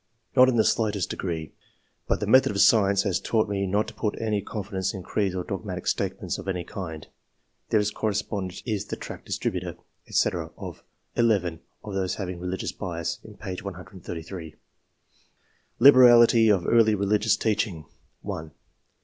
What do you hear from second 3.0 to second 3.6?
has taught